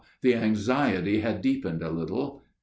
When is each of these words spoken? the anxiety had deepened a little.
the 0.23 0.33
anxiety 0.33 1.19
had 1.19 1.41
deepened 1.41 1.83
a 1.83 1.91
little. 1.91 2.41